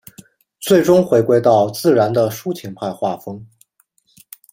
[0.59, 3.45] 最终回归到自然的抒情派画风。